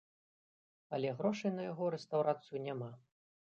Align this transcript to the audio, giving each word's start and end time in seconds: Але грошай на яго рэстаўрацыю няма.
Але 0.97 1.11
грошай 1.21 1.55
на 1.59 1.69
яго 1.71 1.93
рэстаўрацыю 1.99 2.67
няма. 2.69 2.93